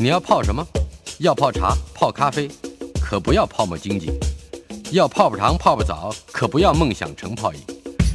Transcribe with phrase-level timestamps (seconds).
[0.00, 0.64] 你要泡什么？
[1.18, 2.48] 要泡茶、泡咖啡，
[3.00, 4.12] 可不要泡沫经济；
[4.92, 7.60] 要泡泡糖、泡泡澡，可不要梦想成泡影；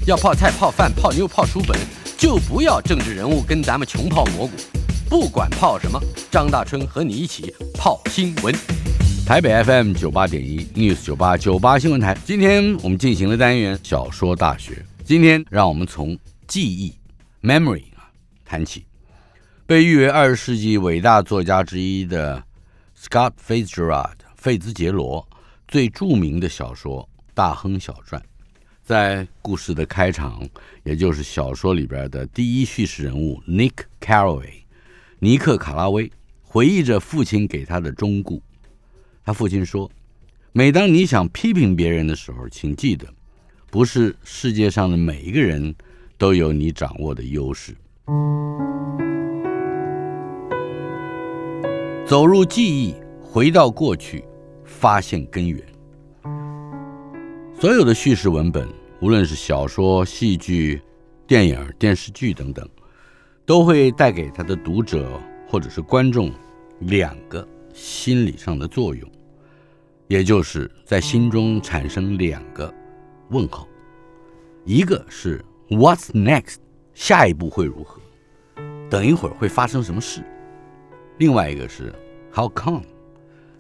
[0.07, 1.77] 要泡菜、泡饭、泡妞、泡书本，
[2.17, 4.53] 就不要政治人物跟咱们穷泡蘑菇。
[5.09, 5.99] 不管泡什么，
[6.31, 8.55] 张大春和你一起泡新闻。
[9.25, 14.85] 台北 FM 九八点一 News 九八九八新闻台，今天我们进行了单元小说大学。
[15.03, 16.93] 今天让我们从记忆
[17.41, 18.07] memory 啊
[18.45, 18.85] 谈起。
[19.73, 22.43] 被誉为二十世纪伟大作家之一的
[22.95, 25.27] Scott Fitzgerald 费兹杰罗
[25.67, 28.21] 最著名的小说《大亨小传》，
[28.83, 30.47] 在故事的开场，
[30.83, 34.61] 也就是小说里边的第一叙事人物 Nick Carraway
[35.17, 36.11] 尼克·卡拉威
[36.43, 38.39] 回忆着父亲给他的忠告。
[39.25, 39.89] 他父亲说
[40.53, 43.07] ：“每当你想批评别人的时候，请记得，
[43.71, 45.73] 不是世界上的每一个人
[46.19, 47.75] 都有你掌握的优势。”
[52.05, 54.25] 走入记忆，回到过去，
[54.65, 55.63] 发现根源。
[57.57, 58.67] 所有的叙事文本，
[58.99, 60.81] 无论是小说、戏剧、
[61.25, 62.67] 电影、电视剧等等，
[63.45, 66.29] 都会带给他的读者或者是观众
[66.79, 69.09] 两个心理上的作用，
[70.07, 72.71] 也就是在心中产生两个
[73.29, 73.65] 问号：
[74.65, 76.57] 一个是 What's next？
[76.93, 78.01] 下一步会如何？
[78.89, 80.21] 等一会儿会发生什么事？
[81.23, 81.89] 另外一个是
[82.33, 82.81] How come？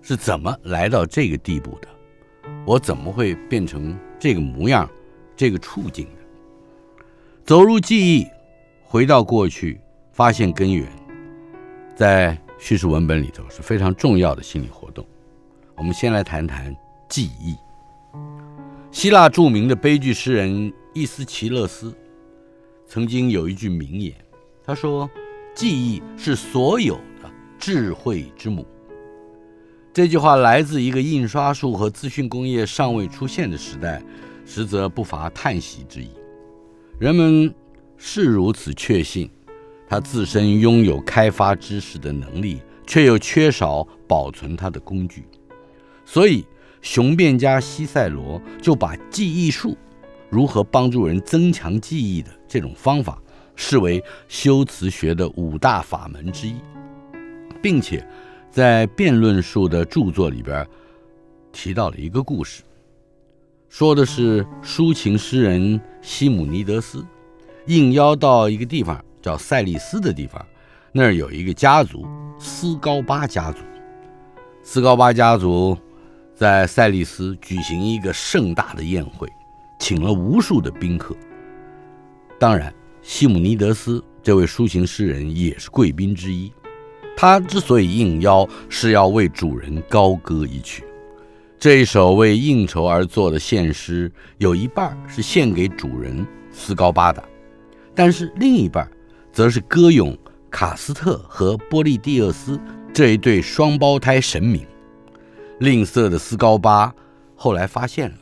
[0.01, 1.87] 是怎么来到这个地步的？
[2.65, 4.89] 我怎么会变成这个模样、
[5.33, 7.05] 这个处境的？
[7.45, 8.27] 走入记忆，
[8.83, 9.79] 回到过去，
[10.11, 10.91] 发现根源，
[11.95, 15.05] 在叙事文本里头是非常重要的心理活动。
[15.77, 16.75] 我们先来谈谈
[17.07, 17.55] 记忆。
[18.91, 21.95] 希腊著名的悲剧诗人伊斯奇勒斯
[22.85, 24.13] 曾经有一句名言，
[24.65, 25.09] 他说
[25.55, 26.99] ：“记忆是所有。”
[27.65, 28.67] 智慧之母。
[29.93, 34.03] 这句话来自一个印刷术和资讯工业尚未出现的时代，
[34.45, 36.09] 实则不乏叹息之意。
[36.99, 37.55] 人们
[37.95, 39.31] 是如此确信，
[39.87, 45.23] 他自身拥有开发知识的能力，却又缺少保存它的工具。
[46.03, 46.45] 所以，
[46.81, 49.77] 雄辩家西塞罗就把记忆术
[50.29, 53.17] 如何帮助人增强记忆的这种方法，
[53.55, 56.55] 视为修辞学的五大法门之一。
[57.63, 58.05] 并且，
[58.51, 60.67] 在辩论术的著作里边，
[61.53, 62.61] 提到了一个故事，
[63.69, 67.05] 说的是抒情诗人西姆尼德斯
[67.67, 70.45] 应邀到一个地方叫赛利斯的地方，
[70.91, 72.05] 那儿有一个家族
[72.37, 73.59] 斯高巴家族。
[74.61, 75.77] 斯高巴家族
[76.35, 79.25] 在赛利斯举行一个盛大的宴会，
[79.79, 81.15] 请了无数的宾客。
[82.37, 86.51] 当然，西姆尼德斯这位抒情诗人也是贵宾之一。
[87.15, 90.83] 他之所以应邀，是要为主人高歌一曲。
[91.57, 97.23] 这一首为应酬而作的献诗，有一半是献给主人斯高巴的，
[97.95, 98.89] 但是另一半，
[99.31, 100.17] 则是歌咏
[100.51, 102.59] 卡斯特和波利蒂厄斯
[102.93, 104.65] 这一对双胞胎神明。
[105.59, 106.93] 吝啬的斯高巴
[107.35, 108.17] 后来发现了，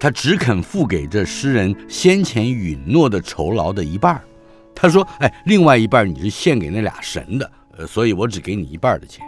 [0.00, 4.20] 他只肯付给这诗人先前允诺的酬劳的一半。
[4.74, 7.48] 他说：“哎，另外一半你是献给那俩神的。”
[7.86, 9.24] 所以我只给你一半的钱。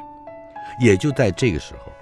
[0.80, 1.92] 也就在这个时候，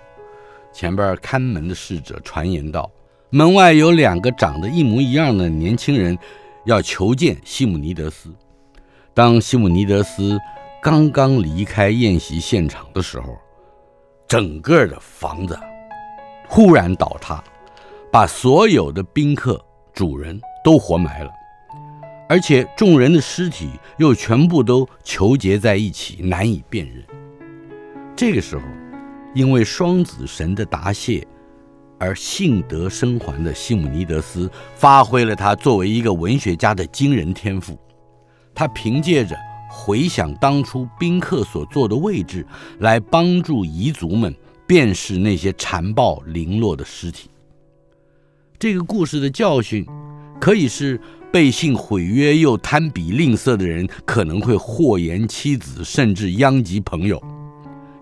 [0.72, 2.90] 前边看门的侍者传言道，
[3.30, 6.16] 门外有两个长得一模一样的年轻人
[6.66, 8.32] 要求见西姆尼德斯。
[9.12, 10.38] 当西姆尼德斯
[10.80, 13.36] 刚刚离开宴席现场的时候，
[14.28, 15.58] 整个的房子
[16.46, 17.42] 忽然倒塌，
[18.12, 19.60] 把所有的宾客、
[19.92, 21.30] 主人都活埋了。
[22.30, 27.04] 而且众人的尸体又全部都囚结在一起，难以辨认。
[28.14, 28.62] 这个时候，
[29.34, 31.26] 因为双子神的答谢
[31.98, 37.76] 而幸得生还的西姆尼德斯，发挥了他作为一个文学家的惊人天赋。
[38.54, 39.36] 他凭借着
[39.68, 42.46] 回想当初宾客所坐的位置，
[42.78, 44.32] 来帮助遗族们
[44.68, 47.28] 辨识那些残暴零落的尸体。
[48.56, 49.84] 这个故事的教训，
[50.40, 51.00] 可以是。
[51.32, 57.16] 背信毁约又贪鄙吝啬的人，可能会祸延妻子，甚至殃及朋友；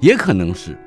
[0.01, 0.79] 也可能是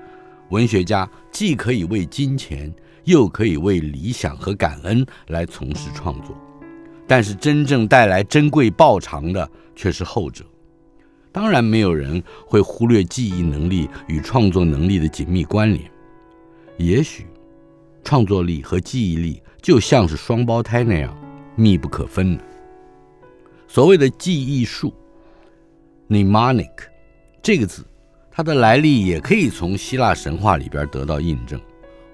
[0.49, 2.73] 文学家既可以为金钱，
[3.03, 6.35] 又可以为理想和感恩来从事创作，
[7.05, 10.43] 但是真正带来珍贵报偿的却是后者。
[11.31, 15.89] 当然，没有人会忽略记忆能力与创作能力的紧密关联。
[16.77, 17.27] 也许，
[18.03, 21.15] 创作力和记忆力就像是双胞胎那样。
[21.55, 22.43] 密不可分的。
[23.67, 24.93] 所谓的记忆术
[26.09, 26.71] （mnemonic）
[27.41, 27.85] 这个字，
[28.29, 31.59] 它的来历也可以从希腊神话里边得到印证。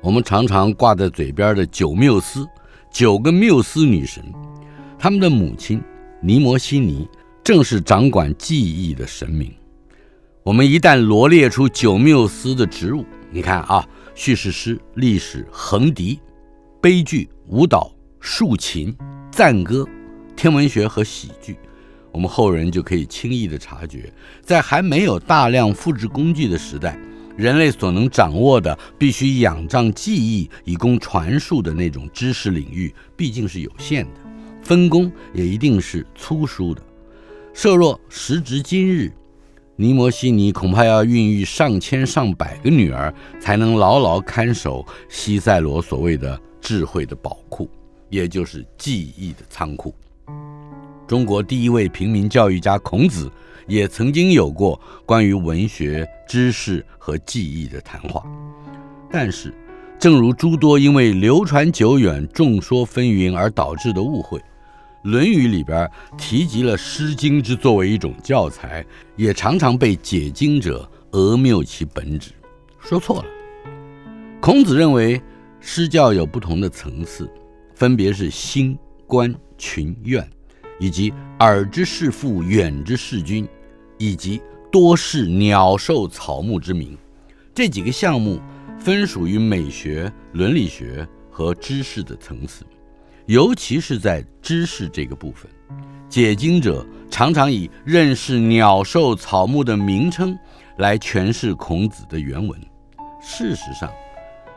[0.01, 2.47] 我们常常挂在嘴边的九缪斯，
[2.91, 4.23] 九个缪斯女神，
[4.99, 5.81] 她们的母亲
[6.21, 7.07] 尼摩西尼
[7.43, 9.53] 正是掌管记忆的神明。
[10.43, 13.85] 我们一旦罗列出九缪斯的职务，你看啊，
[14.15, 16.19] 叙事诗、历史、横笛、
[16.79, 18.95] 悲剧、舞蹈、竖琴、
[19.37, 19.87] 赞歌、
[20.35, 21.55] 天文学和喜剧。
[22.11, 24.11] 我们后人就可以轻易地察觉，
[24.41, 26.99] 在还没有大量复制工具的时代，
[27.37, 34.21] 人类所能掌握的、必须仰仗记忆以供传述的那种知识领域，毕竟是有限的，
[34.63, 36.81] 分工也一定是粗疏的。
[37.53, 39.13] 设若时值今日，
[39.75, 47.69] 尼摩西尼恐怕要孕育上千上百个女儿，才能牢牢看守西塞罗所谓的智慧的宝库，
[48.09, 49.93] 也就是记忆的仓库。
[51.07, 53.31] 中国第一位平民教育家孔子
[53.65, 58.25] 也曾经有过关于文学知识和记忆的谈话，
[59.09, 59.53] 但是，
[59.97, 64.37] 正如诸多因为流传久远、众说纷纭而导致的误会，
[65.03, 72.31] 《论语》里边提及了《诗经》之作为一种教材，也常常被解经者讹谬其本旨，
[72.81, 73.25] 说错了。
[74.41, 75.21] 孔子认为，
[75.61, 77.29] 诗教有不同的层次，
[77.77, 78.75] 分别是兴、
[79.05, 80.27] 观、群、怨。
[80.79, 83.47] 以及耳之视父，远之视君，
[83.99, 84.41] 以及
[84.71, 86.97] 多视鸟兽草木之名，
[87.53, 88.39] 这几个项目
[88.79, 92.65] 分属于美学、伦理学和知识的层次。
[93.27, 95.49] 尤其是在知识这个部分，
[96.07, 100.37] 解经者常常以认识鸟兽草木的名称
[100.77, 102.59] 来诠释孔子的原文。
[103.19, 103.91] 事实上，“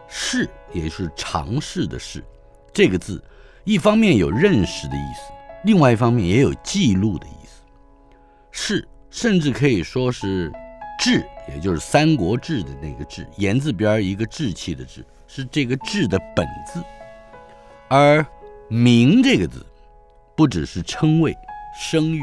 [0.07, 2.23] 视”也是常识的“视”
[2.73, 3.23] 这个字，
[3.65, 5.33] 一方面有认识的意思。
[5.65, 7.63] 另外一方面也有记录的意思，
[8.51, 10.51] 是甚至可以说是
[10.99, 16.83] 志，也就是《三国志》的那个志，言字边一个志气的志，是这个志的本字。
[17.89, 18.25] 而
[18.69, 19.67] 名这个字，
[20.37, 21.37] 不只是称谓、
[21.79, 22.23] 声誉，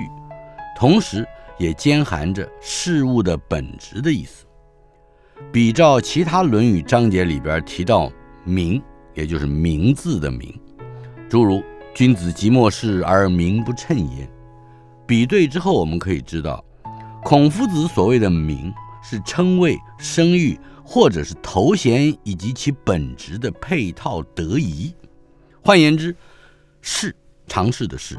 [0.76, 1.28] 同时
[1.60, 4.46] 也兼含着事物的本质的意思。
[5.52, 8.12] 比照其他《论语》章节里边提到
[8.44, 8.82] 名，
[9.18, 10.58] 也就是名字的名，
[11.28, 11.62] 诸如。
[11.96, 14.30] 君子即墨识而名不称焉。
[15.08, 16.64] 比对之后，我们可以知道，
[17.24, 18.72] 孔夫子所谓的名
[19.02, 24.94] 是称谓、声誉或者是头衔以及其本质的配套得宜。
[25.64, 26.16] 换言之，
[26.84, 27.16] 是
[27.48, 28.16] 尝试的识，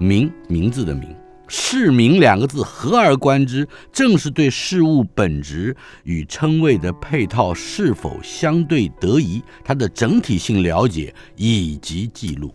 [0.00, 1.14] 名名字的名，
[1.46, 12.54] 市民两个字合而观之，正是对事物本质与称谓的配套是否相对得宜，它的整体性了解以及记录。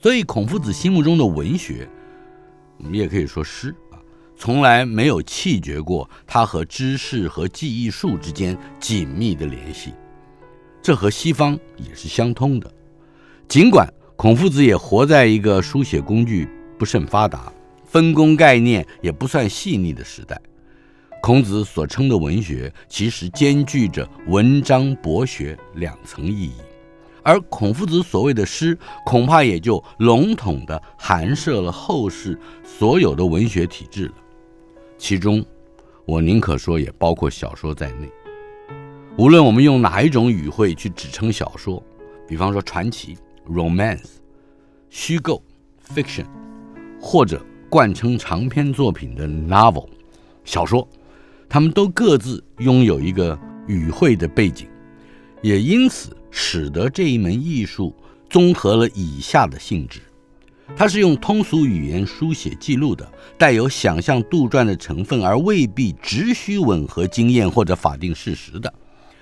[0.00, 1.88] 所以，孔夫子心目中的文学，
[2.78, 3.98] 我们也可以说诗啊，
[4.36, 9.94] 从来没有弃绝过它和知识和记忆术之间紧密的联系。
[10.82, 12.72] 这和西方也是相通的。
[13.48, 16.48] 尽管孔夫子也活在一个书写工具
[16.78, 17.52] 不甚发达、
[17.96, 20.38] 分工概念也不算细腻的时代，
[21.22, 26.56] 孔子所称的文学，其实兼具着文章博学两层意义。
[27.22, 34.14] 而孔夫子所谓的诗，恐怕也就笼统地涵摄了后世所有的文学体制了。
[34.98, 35.42] 其中，
[36.04, 38.10] 我宁可说也包括小说在内。
[39.16, 41.82] 无论我们用哪一种语汇去指称小说，
[42.28, 43.16] 比方说传奇
[43.48, 44.16] （romance）、
[44.90, 45.42] 虚构
[45.94, 46.26] （fiction），
[47.00, 47.42] 或者
[47.76, 49.86] 贯称长篇作品的 novel（
[50.46, 50.88] 小说），
[51.46, 54.66] 他们都各自拥有一个语汇的背景。
[55.42, 57.94] 也因此使得这一门艺术
[58.30, 60.00] 综合了以下的性质：
[60.74, 63.06] 它是用通俗语言书写记录的，
[63.36, 68.70] 带有想象杜撰的成分，而未必直需吻合经验或者法定事实的；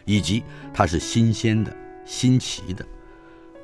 [0.04, 2.86] 以及它是新鲜的、新奇的。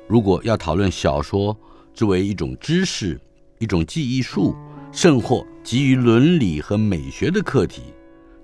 [0.05, 1.57] 如果要讨论小说
[1.93, 3.17] 作为一种知识、
[3.57, 4.53] 一种记忆术，
[4.91, 7.81] 甚或基于伦理和美学的课题，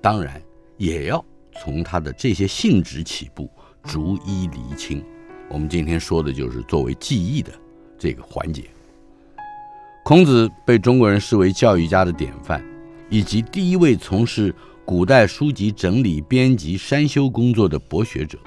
[0.01, 0.42] 当然
[0.77, 1.24] 也要
[1.62, 3.50] 从它的这些性质起步。
[3.84, 5.01] 逐一厘清，
[5.48, 7.54] 我们今天说的就是作为记忆的
[7.98, 8.66] 这个环节。
[10.04, 12.62] 孔子被中国人视为教育家的典范，
[13.10, 18.38] 以及第一位从事古代书籍整理、编辑、删修工作的博学者。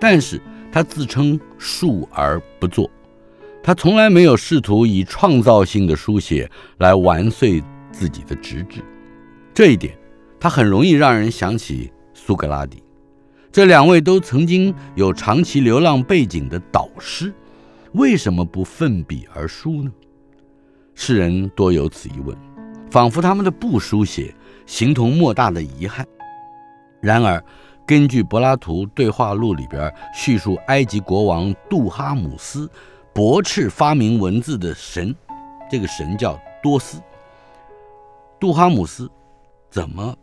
[0.00, 0.42] 但是
[0.72, 2.90] 他自称述而不作，
[3.66, 8.80] 他从来没有试图以创造性的书写来完遂自己的职志。
[9.52, 9.92] 这一点，
[10.38, 12.80] 他很容易让人想起苏格拉底。
[13.50, 17.34] 这两位都曾经有长期流浪背景的导师，
[17.94, 19.90] 为什么不奋笔而书呢？
[20.94, 22.36] 世人多有此疑问，
[22.88, 24.32] 仿佛他们的不书写
[24.64, 26.06] 形同莫大的遗憾。
[27.00, 27.44] 然而，
[27.84, 32.70] 根据柏拉图对话录里边叙述，埃及国王杜哈姆斯
[33.16, 35.16] 驳斥发明文字的神，
[35.70, 37.00] 这个神叫多斯。
[38.38, 39.10] 杜哈姆斯
[39.70, 40.14] 怎么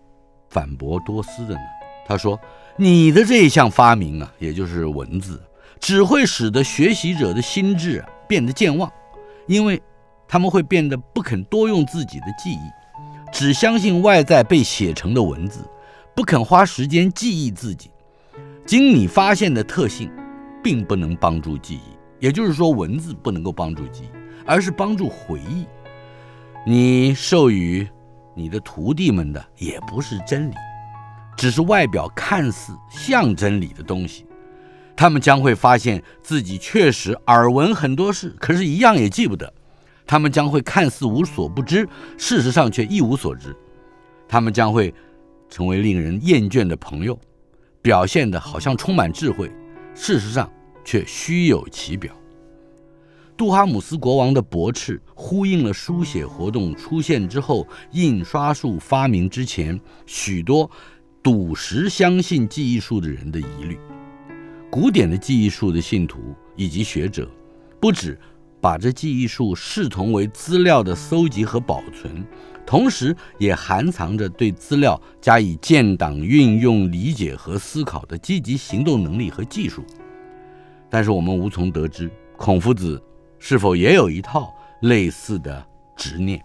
[0.51, 1.62] 反驳多斯的呢？
[2.05, 2.39] 他说
[2.77, 5.41] ：“你的这一项发明啊，也就是文字，
[5.79, 8.88] 只会使得学习者的心智变得健忘，
[9.47, 9.81] 因为
[10.27, 12.69] 他们会变得不肯多用自己的记忆，
[13.31, 15.67] 只相信外在被写成的文字。”
[16.15, 17.89] 不肯花时间记忆自己，
[18.67, 20.12] 经你发现的特性，
[20.63, 21.92] 并不能帮助记忆。
[22.24, 24.08] 也就是说，文字不能够帮助记忆，
[24.46, 25.65] 而是帮助回忆。
[26.65, 27.86] 你授予
[28.34, 30.53] 你的徒弟们的也不是真理，
[31.36, 34.25] 只是外表看似像真理的东西。
[34.96, 39.53] 他们将会发现自己确实耳闻很多事，可是一样也记不得。
[40.08, 41.86] 他们将会看似无所不知，
[42.18, 43.53] 事实上却一无所知。
[44.30, 44.94] 他们将会。
[45.50, 47.15] 成为令人厌倦的朋友，
[47.80, 49.51] 表现得好像充满智慧，
[49.94, 50.51] 事实上
[50.83, 52.13] 却虚有其表。
[53.35, 60.69] 杜哈姆斯国王的驳斥，呼应了书写活动出现之后，印刷术发明之前，许多
[61.23, 63.77] 笃实相信记忆术的人的疑虑。
[64.69, 67.29] 古典的记忆术的信徒以及学者，
[67.79, 68.17] 不止
[68.61, 72.23] 把这记忆术视同为资料的搜集和保存。
[72.65, 79.83] 同时，也含藏着对资料加以建档、运用、理解和思考的积极行动能力和技术。
[80.93, 82.07] 但是，我们无从得知
[82.38, 83.01] 孔夫子
[83.39, 85.65] 是否也有一套类似的
[85.97, 86.39] 执念。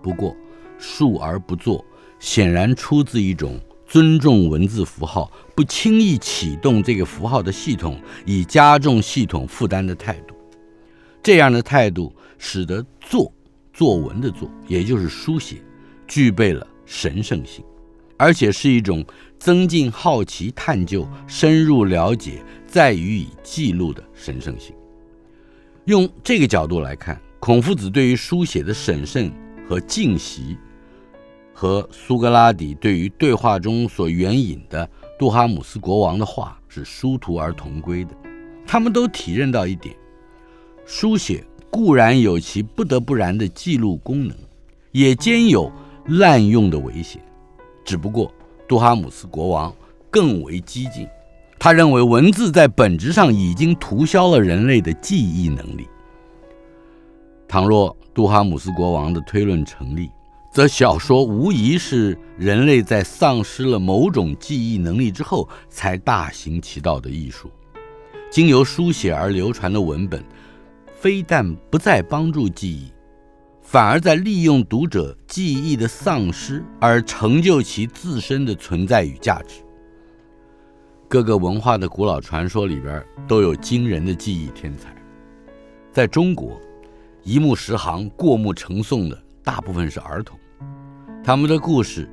[0.00, 0.32] 不过，
[0.78, 1.84] 述而不作，
[2.20, 10.36] 显然出自一种尊重文字符号、不轻易启动这个符号的系统，以加重系统负担的态度。
[11.20, 13.32] 这样的态度，使得作。
[13.72, 15.56] 作文的作，也就是书写，
[16.06, 17.64] 具备了神圣性，
[18.16, 19.04] 而且是一种
[19.38, 24.74] 增进好奇、探究、深入了解，再予以记录的神圣性。
[25.84, 29.32] 用这个角度来看，孔夫子对于书写的审慎
[29.66, 30.56] 和敬习，
[31.52, 38.14] 和苏格拉底对于对话中所援引的杜哈姆斯国王的话是殊途而同归的。
[38.66, 39.94] 他们都体认到一点：
[40.84, 41.44] 书写。
[41.70, 44.34] 固然有其不得不然的记录功能，
[44.90, 45.70] 也兼有
[46.06, 47.22] 滥用的危险。
[47.84, 48.32] 只不过
[48.68, 49.74] 杜哈姆斯国王
[50.10, 51.08] 更为激进，
[51.58, 55.88] 他认为文字在本质上已经涂消了人类的记忆能力。
[57.48, 60.10] 倘若杜哈姆斯国王的推论成立，
[60.52, 67.50] 则小说无疑是人类在丧失了某种记忆能力之后才大行其道的艺术。
[68.30, 70.22] 经由书写而流传的文本。
[71.00, 72.90] 非但不再帮助记忆，
[73.70, 79.62] 反而在利用读者记忆的丧失而成就其自身的存在与价值。
[81.06, 84.88] 各个文化的古老传说里边都有惊人的记忆天才。
[85.92, 86.58] 在中国，
[87.22, 90.38] 一目十行、过目成诵的大部分是儿童，
[91.22, 92.08] 他们的故事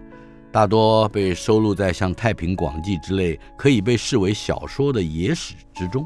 [0.51, 6.05] 大多被收录在像《太平广记》之类可以被视为小说的野史之中。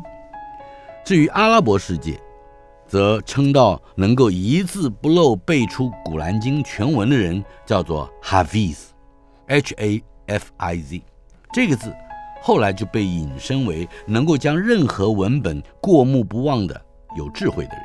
[1.04, 2.22] 至于阿拉伯世界，
[2.90, 11.04] 则称道能够一字不漏背出《古兰经》全文的人，叫做 Hafiz，H-A-F-I-Z，
[11.54, 11.94] 这个字
[12.42, 16.82] 后来就被引申为能够将任何文本过目不忘的
[17.16, 17.84] 有智慧的人。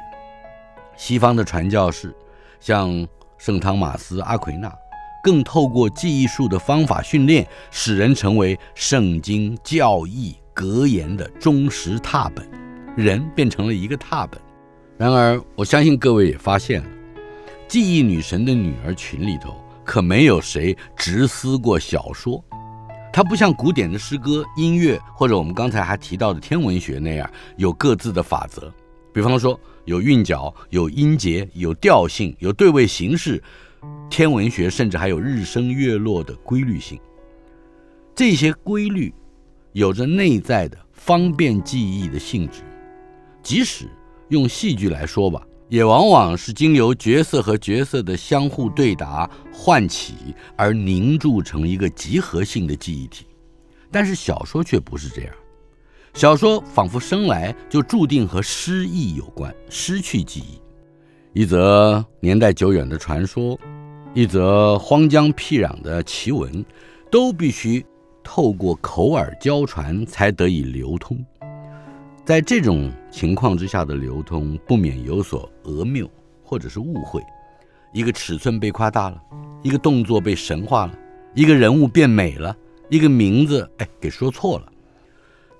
[0.97, 2.17] 西方的传教士，
[2.59, 3.07] 像
[3.37, 4.75] 圣汤马斯、阿奎那，
[5.23, 12.49] 更透过记忆术的方法训练，使人成为圣经教义格言的忠实拓本，
[12.97, 14.41] 人变成了一个拓本。
[14.97, 16.89] 然而，我相信各位也发现了，
[17.67, 22.43] 记忆女神的女儿群里头可没有谁直思过小说。
[23.13, 28.73] 它不像古典的诗歌、音乐，或者我们刚才还提到的天文学那样有各自的法则。
[29.13, 33.43] 比方说，有韵脚、有音节、有调性、有对位形式。
[34.09, 36.99] 天文学甚至还有日升月落的规律性。
[38.15, 39.13] 这些规律
[39.73, 42.63] 有着内在的方便记忆的性质，
[43.43, 43.89] 即使。
[44.35, 53.25] 用戏剧来说吧，也往往是经由角色和角色的相互对答唤起而凝铸成一个集合性的记忆体。
[53.93, 55.33] 但是小说却不是这样，
[56.15, 60.61] 小说仿佛生来就注定和失忆有关，失去记忆。
[61.33, 63.59] 一则年代久远的传说，
[64.13, 66.65] 一则荒江僻壤的奇闻，
[67.11, 67.85] 都必须
[68.23, 71.25] 透过口耳交传才得以流通。
[72.25, 76.11] 在这种情况之下的流通，不免有所讹谬
[76.43, 77.23] 或者是误会。
[77.93, 79.21] 一个尺寸被夸大了，
[79.63, 80.99] 一个动作被神化了，
[81.35, 82.57] 一个人物变美了，
[82.89, 84.73] 一个名字哎给说错了，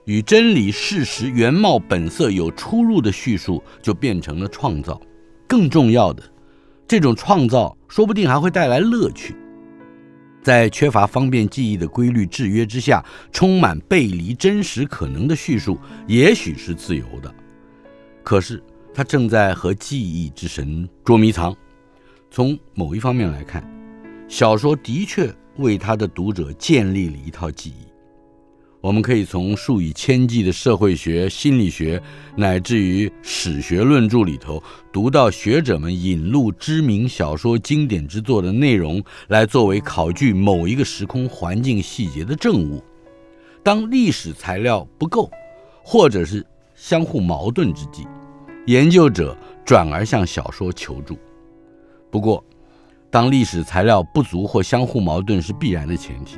[0.07, 4.99] 与真理、事实、原貌、本色有出入的叙述就变成了创造。
[5.47, 6.23] 更重要的，
[6.89, 9.37] 这种创造说不定还会带来乐趣。
[10.45, 17.35] 在缺乏方便记忆的规律制约之下，充满背离真实可能的叙述，也许是自由的。
[18.23, 21.57] 可是，他正在和记忆之神捉迷藏。
[22.31, 23.65] 从某一方面来看，
[24.29, 27.94] 小说的确为他的读者建立了一套记忆。
[28.85, 31.99] 我们可以从数以千计的社会学、心理学，
[32.37, 34.63] 乃至于史学论著里头，
[34.93, 42.85] 读到学者们引录知名小说经典之作的内容，来作为考据某一个时空环境细节的证物。
[43.63, 45.31] 当历史材料不够，
[45.83, 48.07] 或者是相互矛盾之际，
[48.67, 51.17] 研究者转而向小说求助。
[52.11, 52.45] 不过，
[53.11, 56.37] 当历史材料不足或相互矛盾是必然的前提。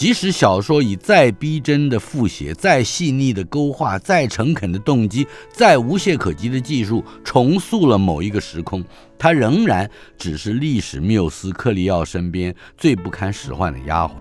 [0.00, 8.82] 即使小说以再逼真的复写、再细腻的勾画、再诚恳的动机、再无懈可击的技术重塑了某一个时空，
[9.18, 14.12] 它仍然只是历史缪斯克利奥身边最不堪使唤的丫鬟。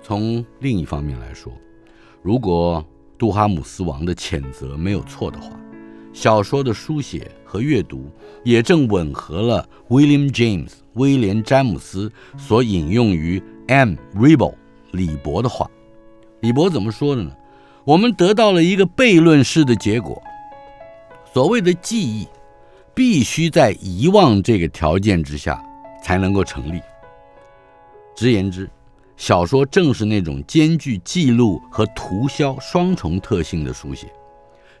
[0.00, 1.52] 从另一方面来说，
[2.22, 2.86] 如果
[3.18, 5.58] 杜哈姆斯王的谴责没有错的话，
[6.12, 8.08] 小说的书写和阅读
[8.44, 13.42] 也正吻合了 William James 威廉詹姆斯所引用于。
[13.70, 13.94] M.
[14.16, 14.56] Ribble
[14.90, 15.70] 李博的话，
[16.40, 17.30] 李博怎么说的呢？
[17.84, 20.20] 我们得到了一个悖论式的结果。
[21.32, 22.26] 所谓的记忆，
[22.92, 25.62] 必须在遗忘这个条件之下
[26.02, 26.80] 才能够成立。
[28.16, 28.68] 直言之，
[29.16, 34.08] 小说正是那种兼具记录和涂销双重特性的书写。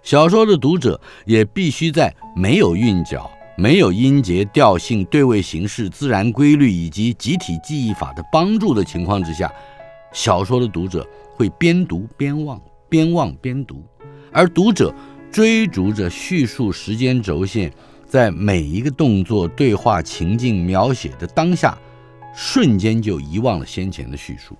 [0.02, 3.30] 小说的读者也必须在没有韵脚。
[3.60, 9.52] 没有音节、调性、对位形式、自然规律以及集体记忆法的帮助的情况之下，
[10.14, 12.58] 小说的读者会边读边忘，
[12.88, 13.84] 边忘边读，
[14.32, 14.94] 而读者
[15.30, 17.70] 追逐着叙述时间轴线，
[18.06, 21.76] 在每一个动作、对话、情境描写的当下，
[22.34, 24.56] 瞬间就遗忘了先前的叙述。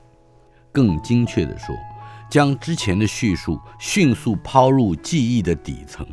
[0.71, 1.75] 更精确地说，
[2.31, 6.07] 将之前的叙述迅速抛入记忆的底层。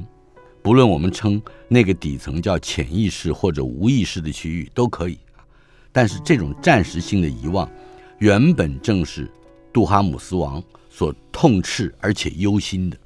[0.62, 5.18] 不论我们称那个底层叫潜意识或者无意识的区域都可以，
[5.92, 7.70] 但是这种暂时性的遗忘，
[8.20, 9.32] 原本正是
[9.72, 12.98] 杜哈姆斯王所痛斥而且忧心的，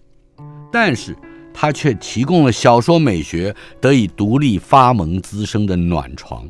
[0.71, 1.15] 但是
[1.53, 6.49] 他却提供了小说美学得以独立发萌滋生的暖床。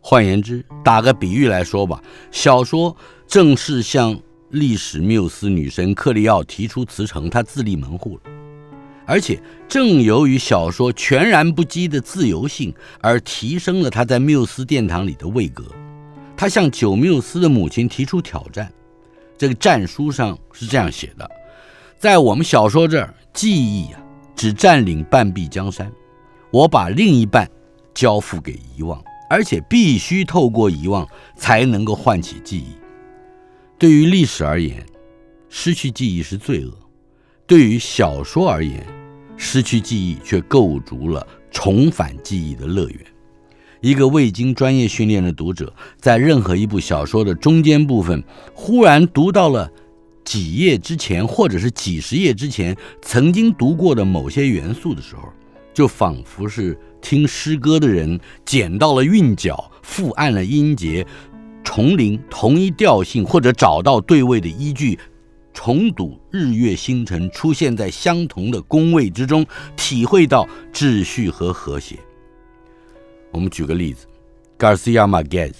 [0.00, 8.39] 换言之，打个比喻来说吧，小说正式向历史缪斯女神克利奥提出辞呈，她自立门户了。
[9.10, 15.64] 而且正由于小说全然不羁的自由性，而提升了他在缪斯殿堂里的位格。
[16.36, 18.72] 他向九缪斯的母亲提出挑战，
[19.36, 21.28] 这个战书上是这样写的：
[21.98, 24.00] 在我们小说这儿，记忆啊
[24.36, 25.90] 只占领半壁江山，
[26.52, 27.50] 我把另一半
[27.92, 32.76] 交付给遗忘，而且必须透过遗忘才能够唤起记忆。
[33.76, 34.86] 对于历史而言，
[35.48, 36.70] 失去记忆是罪恶；
[37.44, 38.86] 对于小说而言，
[39.42, 42.98] 失去记忆，却构筑了重返记忆的乐园。
[43.80, 48.22] 一个未经专业训练的读者，在任何一部小说的中间部分，
[48.54, 49.72] 忽然读到了
[50.22, 55.22] 几页之前，或者是几十页之前曾经读过的某些元素的时候，
[55.72, 61.06] 就仿佛是听诗歌的人捡到了韵脚，复按了音节，
[61.64, 64.98] 重临同一调性，或者找到对位的依据。
[65.52, 69.44] 重读日月星辰出现在相同的宫位之中，
[69.76, 71.98] 体会到秩序和和谐。
[73.30, 74.06] 我们举个例子
[74.58, 75.52] ，Garcia Marquez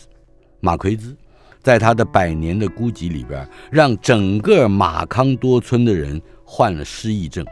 [0.61, 1.16] 马奎兹
[1.62, 7.44] 在他的《百年的孤寂》里边，让整个马康多村的人患了失忆症。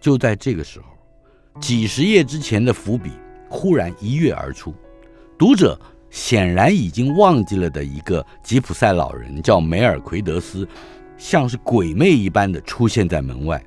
[0.00, 0.86] 就在这个时候，
[1.60, 3.10] 几十页之前的伏笔
[3.48, 4.74] 忽然一跃而出，
[5.38, 5.78] 读者
[6.10, 10.66] 显然已经忘记了的一个吉普赛老人叫梅尔奎德斯。
[11.20, 13.62] 像是鬼魅一般的出现在门外，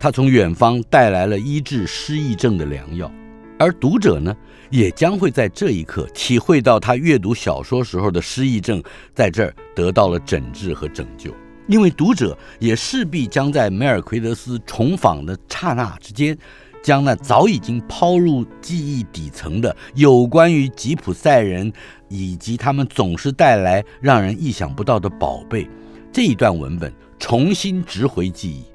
[0.00, 3.10] 他从远方带来了医治失忆症的良药，
[3.56, 4.36] 而读者呢，
[4.68, 8.82] 也将会在这一刻体会到他阅读小说时候的失忆症
[9.14, 11.32] 在这儿得到了诊治和拯救，
[11.68, 16.36] 因为读者也势必将在梅尔奎德斯重访的刹那之间，
[16.82, 21.72] 将那早已经抛入记忆底层的有关于吉普赛人
[22.08, 25.64] 以及他们总是带来让人意想不到的宝贝。
[26.12, 28.66] 这一段文本重新植回记忆。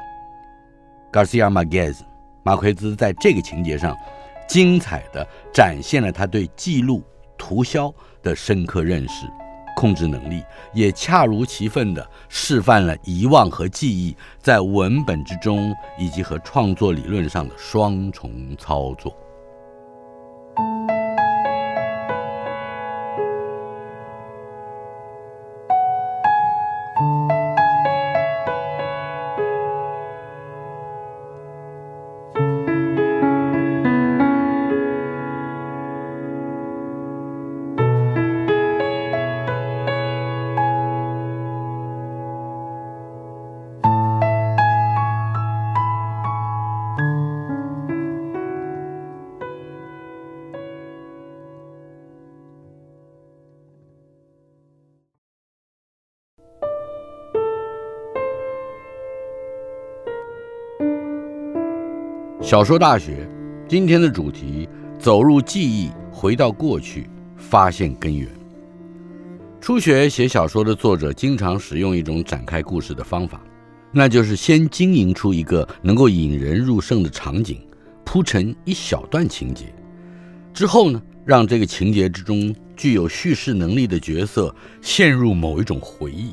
[1.11, 1.99] Garcia Marquez
[2.41, 3.95] 马奎兹在这个情节上，
[4.49, 7.03] 精彩地展现了他对记录
[7.37, 9.27] 涂销的深刻认识，
[9.75, 19.15] 控制能力，也恰如其分地示范了遗忘和记忆在文本之中以及和创作理论上的双重操作。
[62.47, 63.29] 小说大学，
[63.67, 68.25] 今天的主题：走入记忆，回到过去，发现根源。
[69.59, 73.43] 初学写小说的作者经常使用一种展开故事的方法，
[73.91, 77.59] 那就是先经营出一个能够引人入胜的场景，
[78.05, 79.65] 铺成一小段情节，
[80.53, 86.31] 之后呢，让这个情节之中具有叙事能力的角色陷入某一种回忆，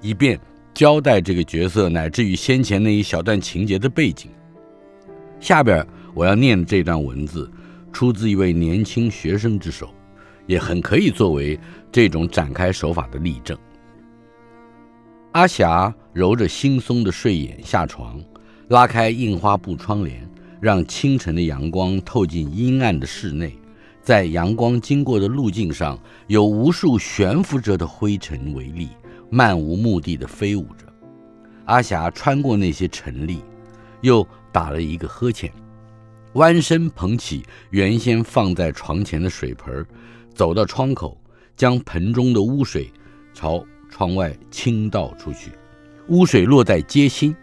[0.00, 0.38] 以便
[0.72, 4.30] 交代这个角色乃至于先前那一小段情节的背景。
[5.42, 7.50] 下边我要念这段文字，
[7.92, 9.92] 出自一位年轻学生之手，
[10.46, 11.58] 也很可以作为
[11.90, 13.58] 这种展开手法的例证。
[15.32, 18.22] 阿霞揉着惺忪的睡眼下床，
[18.68, 23.58] 拉开印花布窗帘，让清晨的阳光透进阴暗的室内。
[24.00, 28.90] 在阳光经过的路径上，有无数悬浮着的灰尘微粒，
[29.28, 30.86] 漫无目的地飞舞着。
[31.64, 33.42] 阿霞穿过那些尘粒，
[34.02, 34.24] 又。
[34.52, 35.50] 打了一个呵欠，
[36.34, 39.84] 弯身捧起原先放在床前的水盆，
[40.34, 41.18] 走到窗口，
[41.56, 42.92] 将盆中的污水
[43.32, 45.50] 朝窗外倾倒出去。
[46.08, 47.34] 污水落在街心，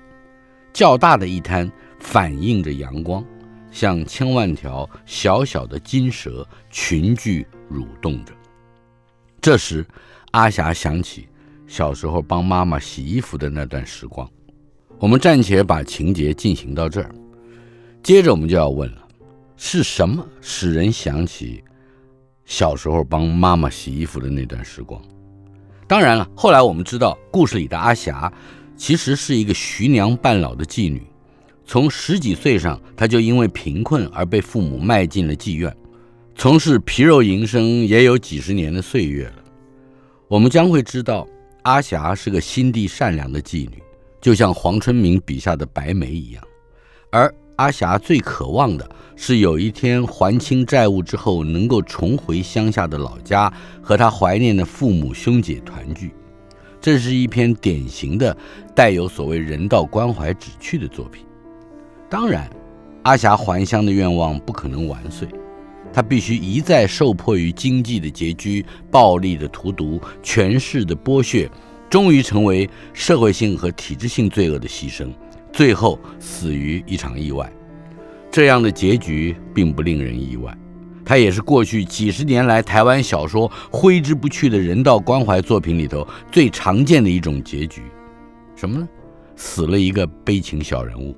[0.72, 3.26] 较大的一滩反映着阳光，
[3.72, 8.34] 像千万条小小的金蛇群聚蠕动着。
[9.41, 9.86] 这时，
[10.32, 11.28] 阿霞想起
[11.65, 14.30] 小时候帮妈妈洗衣服的那段时光。
[14.99, 17.09] 我们暂且把情节进行到这儿，
[18.03, 19.07] 接着我们就要问了：
[19.55, 21.63] 是什么使人想起
[22.43, 25.01] 小时候帮妈妈洗衣服的那段时光？
[25.88, 28.31] 当然了，后来我们知道，故事里的阿霞
[28.75, 31.01] 其实是一个徐娘半老的妓女，
[31.65, 35.73] 从十几岁上，她就因为贫困而被父母卖进了妓院，
[36.35, 39.35] 从事皮肉营生也有几十年的岁月了。
[40.27, 41.25] 我们将会知道，
[41.63, 43.81] 阿霞是个心地善良的妓女。
[44.21, 46.43] 就像黄春明笔下的白梅一样，
[47.12, 53.51] 而阿霞最渴望的是有一天还清债务之后，能够重回乡下的老家，
[53.82, 56.12] 和她怀念的父母兄姐团聚。
[56.82, 58.36] 这是一篇典型的
[58.73, 61.25] 带有所谓人道关怀旨趣的作品。
[62.10, 62.49] 当然，
[63.03, 65.27] 阿霞还乡的愿望不可能完遂，
[65.91, 71.49] 她必须一再受迫于经济的拮据、暴力的荼毒、权势的剥削。
[71.89, 75.10] 终于成为社会性和体制性罪恶的牺牲，
[75.52, 77.52] 最后死于一场意外。
[78.32, 80.56] 这样的结局并不令人意外，
[81.04, 87.82] 它也是过去几十年来台湾小说挥之不去的人道关怀作品里头最常见的一种结局。
[88.56, 88.88] 什么呢？
[89.36, 91.15] 死了一个悲情小人物。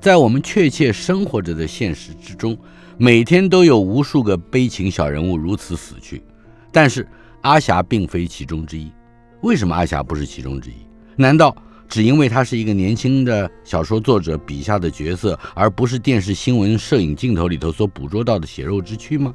[0.00, 2.56] 在我们确切生活着的现实之中，
[2.96, 6.22] 每天都有无数个悲情小人物如此死去，
[6.70, 7.06] 但是
[7.40, 8.92] 阿霞并非其中之一。
[9.42, 10.74] 为什么阿霞不是其中之一？
[11.16, 11.56] 难道
[11.88, 19.34] 只因为她是一个年轻的小说作者笔下的角色，而不是电视新闻摄影镜头里头所捕捉到的血肉之躯吗？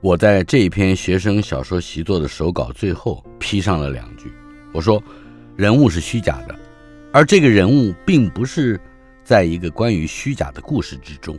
[0.00, 4.32] 我在这一篇学生小说习作的手稿最后批上了两句，
[4.72, 5.02] 我说
[5.56, 6.54] 人物是虚假的，
[7.12, 8.80] 而这个人物并不是
[9.22, 11.38] 在一个关于虚假的故事之中。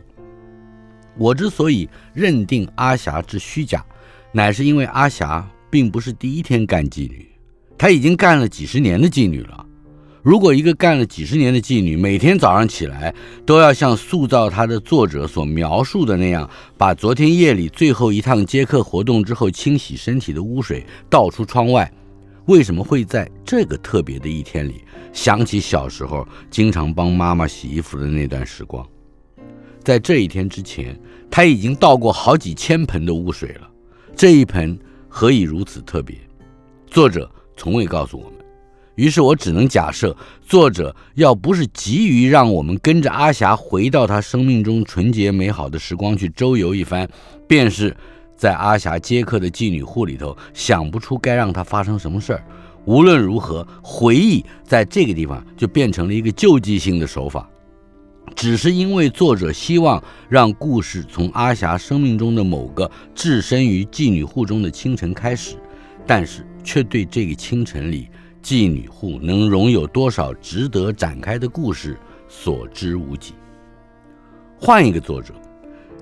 [1.18, 3.84] 我之所以认定阿霞之虚假，
[4.32, 7.25] 乃是因为阿霞并不是第一天干妓女。
[7.78, 9.64] 她已经干了几十年的妓女了。
[10.22, 21.88] 如果一个干了几十年的妓女，每天早上起来都要像塑造她的作者所描述的那样，把昨天夜里最后一趟接客活动之后清洗身体的污水倒出窗外，
[22.46, 28.84] 为什么会在这个特别的一天里想起小时候经常帮妈妈洗衣服的那段时光？
[29.84, 30.98] 在这一天之前，
[31.30, 33.70] 她已经倒过好几千盆的污水了。
[34.16, 34.76] 这一盆
[35.08, 36.18] 何以如此特别？
[36.90, 37.30] 作者。
[37.56, 38.32] 从未告诉我们，
[38.94, 40.16] 于是我只能假设，
[40.46, 47.08] 作者要不是急于让我们跟着阿霞回到她生命中纯洁美好的时光去周游一番，
[47.48, 47.96] 便是
[48.36, 52.44] 在阿霞接客的妓女户里头，想不出该让她发生什么事儿。
[52.84, 57.48] 无论如何，回忆在这个地方就变成了一个救济性的手法。
[58.34, 65.56] 只是因为作者希望让故事从阿霞生命中的某个置身于妓女户中的清晨开始，
[66.06, 68.08] 但是却对这个清晨里
[68.42, 71.96] 妓女户能容有多少值得展开的故事
[72.28, 73.34] 所知无几。
[74.58, 75.32] 换一个作者，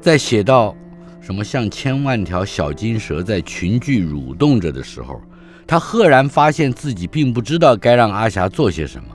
[0.01, 0.75] 在写到
[1.21, 5.21] 什么像千万条小金蛇在群聚蠕动着的时候，
[5.67, 9.09] 他赫然发现自己并不知道该让阿霞做些什么。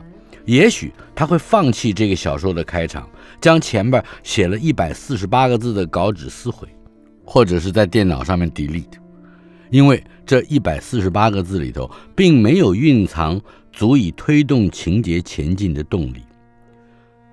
[0.46, 3.10] 也许他会放弃这个小说的开场，
[3.42, 6.68] 将前边写了一百四十八个字的稿纸撕毁，
[7.24, 8.86] 或者是在电脑上面 delete，
[9.70, 13.40] 因为这一百四十八个字里头并没有蕴藏
[13.72, 16.22] 足以推动情节前进的动力。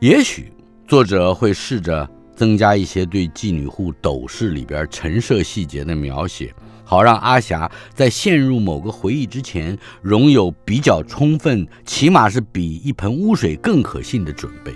[0.00, 0.52] 也许
[0.86, 6.54] 作者会试着增加一些对妓女户斗室里边陈设细节的描写。
[6.88, 14.72] 好让阿霞在陷入某个回忆之前，仍有比较充分，起码是比一盆污水更可信的准备。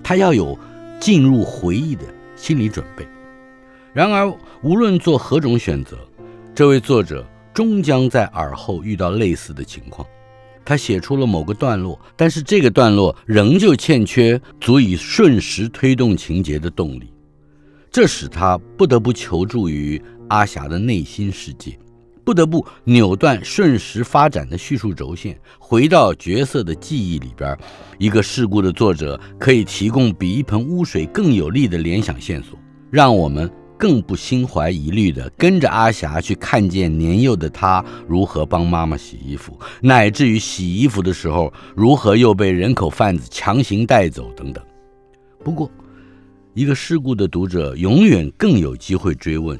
[0.00, 0.56] 她要有
[1.00, 2.04] 进入回忆的
[2.36, 3.04] 心理准备。
[3.92, 4.32] 然而，
[4.62, 5.98] 无论做何种选择，
[6.54, 10.06] 这位作者终将在耳后遇到类似的情况。
[10.64, 17.12] 他写出了某个段落，但是这个段落仍旧欠缺足以瞬时推动情节的动力，
[17.90, 20.00] 这使他不得不求助于。
[20.28, 21.76] 阿霞的内心世界，
[22.24, 27.58] 不得不扭断瞬时发展的叙述轴线，回到角色的记忆里边。
[27.98, 32.56] 一个事故的作者可以提供比一盆污水更有力的联想线索，
[32.92, 44.62] 让我们更不心怀疑虑的跟着阿霞去看见年幼的她如何帮妈妈洗衣服，乃至于洗衣服的时候如何又被人口贩子强行带走等等。
[45.42, 45.70] 不过，
[46.52, 49.58] 一个世故的读者永远更有机会追问。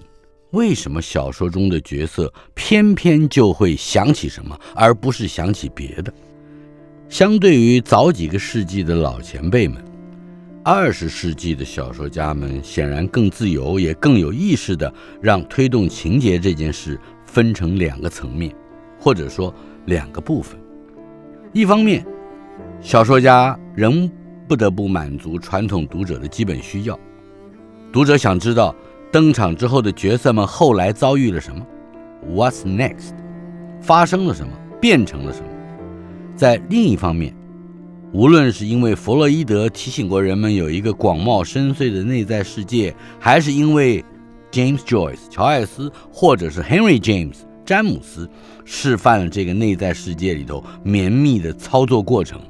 [0.50, 6.12] 为什么小说中的角色偏偏就会想起什么，而不是想起别的？
[7.08, 9.82] 相对于早几个世纪的老前辈们，
[10.62, 18.54] 二十世纪的小说家们显然更自由，也更有意识地让推动情节这件事分成两个层面，
[18.98, 19.54] 或者说
[19.86, 20.60] 两个部分。
[21.54, 22.04] 一方面，
[22.80, 24.10] 小说家仍
[24.46, 26.98] 不得不满足传统读者的基本需要，
[27.92, 28.74] 读者想知道。
[29.12, 31.66] 登场之后的角色们后来遭遇了什么
[32.32, 33.10] ？What's next？
[33.80, 34.52] 发生了什么？
[34.80, 35.48] 变成了什么？
[36.36, 37.34] 在另一方面，
[38.12, 44.04] 无论是因为弗洛伊德提醒过人们有一个广袤深邃的内在世界，还是因为
[44.50, 48.28] James Joyce 乔艾斯，或者是 Henry James 詹姆斯
[48.64, 52.40] 示范了这个内在世界里头绵密的操作过程，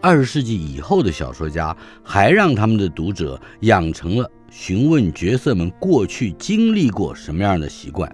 [0.00, 4.30] 二十世纪以后的小说家还让他们的读者养成了。
[4.50, 8.10] 询问角色们过去经历过什么样的习惯。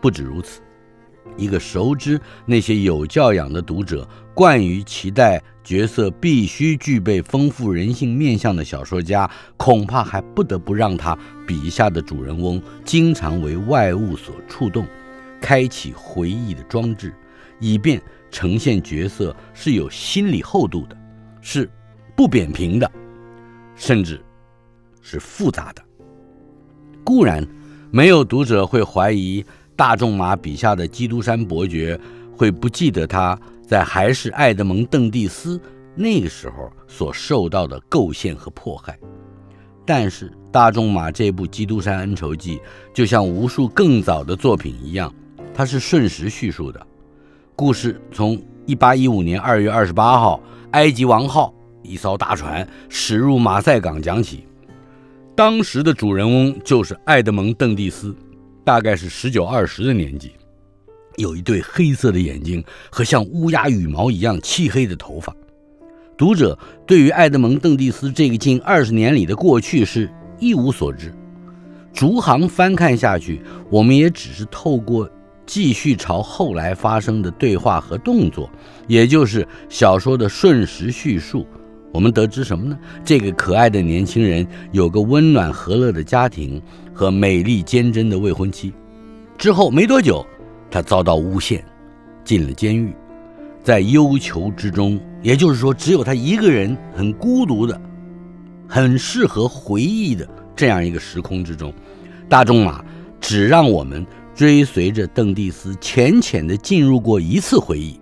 [0.00, 0.62] 不止如此，
[1.36, 14.86] 一个熟知那些有教养的读者惯于期待角色必须具备丰富人性面相的小说家，恐怕还不得不让他笔下的主人翁经常为外物所触动，
[15.40, 17.14] 开启回忆的装置，
[17.60, 20.96] 以便呈现角色是有心理厚度的，
[21.40, 21.70] 是
[22.16, 22.90] 不扁平的，
[23.76, 24.20] 甚至。
[25.04, 25.82] 是复杂的。
[27.02, 27.44] 固然，
[27.90, 29.44] 没有读者会怀疑
[29.74, 31.98] 大仲马笔下的基督山伯爵
[32.36, 35.60] 会不记得他在还是爱德蒙·邓蒂斯
[35.94, 38.98] 那个时候所受到的构陷和迫害。
[39.84, 42.58] 但是，大仲马这部《基督山恩仇记》
[42.94, 45.12] 就像无数更早的作品一样，
[45.52, 46.86] 它是瞬时叙述的。
[47.56, 54.46] 故事从1815年2月28号，埃及王号一艘大船驶入马赛港讲起。
[55.34, 58.14] 当时的主人翁就是爱德蒙·邓蒂斯，
[58.64, 60.32] 大概是十九二十的年纪，
[61.16, 65.34] 有一对黑色的眼睛和像乌鸦羽毛一样漆黑的头发。
[66.16, 71.12] 读者对于爱德蒙·邓蒂斯这个近二十年里的过去是一无所知。
[71.92, 75.10] 逐行翻看下去，我们也只是透过
[75.44, 78.48] 继续朝后来发生的对话和动作，
[78.86, 81.46] 也就是小说的瞬时叙述。
[81.92, 82.78] 我们得知什么呢？
[83.04, 86.62] 这个可爱的年轻人有个温暖和乐的家庭
[86.94, 88.72] 和美丽坚贞的未婚妻。
[89.36, 90.24] 之后没多久，
[90.72, 91.64] 他遭到诬陷，
[92.24, 92.92] 进了监狱。
[93.62, 97.80] 在忧愁之中，也就是说，只有他一个人，很孤独的，
[98.66, 101.72] 很适合回忆的这样一个时空之中，
[102.28, 102.84] 大仲马
[103.20, 104.04] 只让我们
[104.34, 108.00] 追随着邓蒂斯浅浅地进入过一次回忆。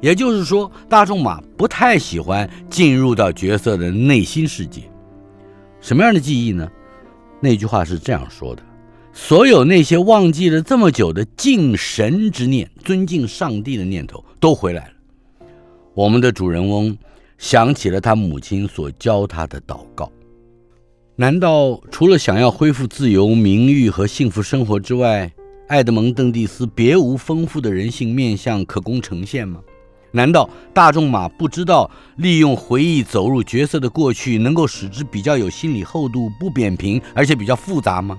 [0.00, 4.82] 也就是说，大仲马不太喜欢进入到角色的内心世界。
[5.80, 6.66] 什么样的记忆呢？
[7.40, 8.62] 那句话是这样说的：
[9.16, 14.92] 所有那些忘记了这么久的敬神之念、尊敬上帝的念头都回来了。
[15.94, 16.98] 我们的主人翁
[17.38, 20.10] 想起了他母亲所教他的祷告。
[21.14, 25.30] 难道除了想要恢复自由、名誉和幸福生活之外，
[25.68, 29.60] 爱德蒙·邓蒂斯别无丰富的人性面相可供呈现吗？
[30.10, 38.18] 难道大仲马不知道利用回忆走入角色的过去，能够使之比较有心理厚度、不扁平，而且比较复杂吗？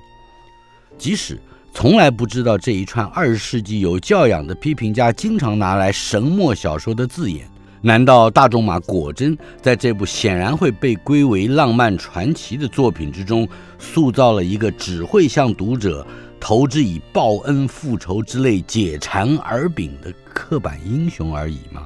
[0.97, 1.39] 即使
[1.73, 7.47] 从来不知道这一串二十世纪有教养的批评家经常拿来神墨小说的字眼。
[7.81, 16.03] 难道大仲马果真在这部显然会被归为浪漫传奇的作品之中，塑造了一个只会向读者
[16.39, 21.85] 投之以报恩复仇之类解馋而柄的刻板英雄而已吗？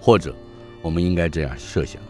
[0.00, 0.34] 或者，
[0.82, 2.02] 我们应该这样设想：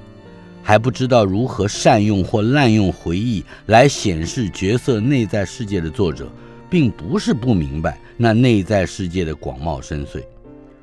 [0.63, 6.31] 还不知道如何善用或滥用回忆来显示角色内在世界的作者，
[6.69, 10.23] 并不是不明白那内在世界的广袤深邃。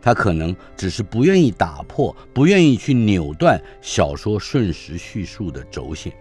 [0.01, 6.13] 他可能只是不愿意打破，不愿意去扭断小说瞬时叙述的轴线。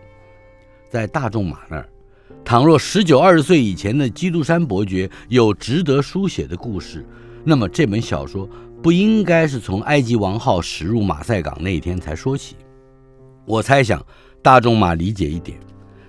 [0.88, 1.88] 在大仲马那儿，
[2.44, 7.04] 倘若十九二十岁以前的基督山伯爵有值得书写的故事，
[7.44, 8.48] 那么这本小说
[8.82, 12.56] 不应该是从埃及王号驶入马赛港那一天才说起。
[13.46, 14.04] 我猜想，
[14.42, 15.58] 大仲马理解一点。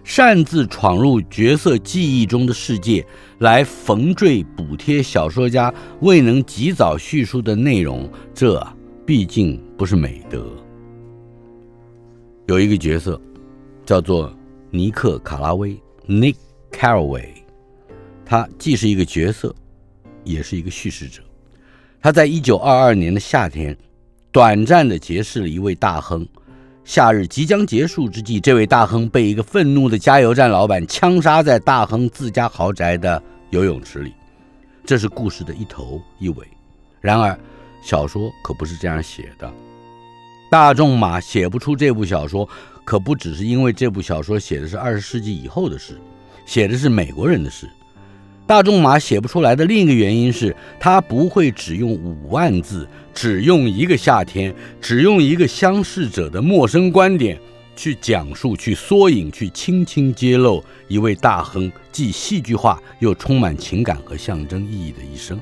[0.04, 3.06] 擅自闯入角色记忆中的世界，
[3.40, 8.66] 来缝缀补贴小说家未能及早叙述的内容，这
[9.06, 10.46] 毕竟不是美德。
[12.48, 13.20] 有一个角色
[13.86, 14.34] 叫做
[14.72, 16.38] 尼克·卡拉威 （Nick
[16.72, 17.28] Carraway），
[18.26, 19.54] 他既是一个角色，
[20.24, 21.22] 也是一个叙事者。
[22.02, 23.78] 他在一九二二年的夏天，
[24.32, 26.26] 短暂地结识了一位大亨。
[26.88, 34.14] 夏日即将结束之际，这位大亨被一个愤怒的加油站老板枪杀在大亨自家豪宅的游泳池里。
[34.86, 36.48] 这是故事的一头一尾。
[37.02, 37.38] 然而，
[37.84, 39.52] 小说可不是这样写的。
[40.50, 42.48] 大仲马写不出这部小说，
[42.86, 46.00] 可不只是因为这部小说写的是二十世纪以后的事，
[46.46, 47.70] 写的是美国人的事。
[48.48, 57.38] 大仲马写不出来的另一个原因是他不会只用五万字，只用一个夏天，只用一个相识者的陌生观点
[57.76, 65.38] 去讲述、去缩影、去轻轻揭露一位大亨既戏剧化又充满情感和象征意义的一生。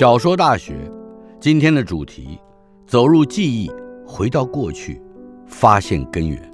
[0.00, 0.90] 小说大学，
[1.38, 2.38] 今天的主题：
[2.86, 3.70] 走入记忆，
[4.06, 4.98] 回到过去，
[5.46, 6.50] 发现根源。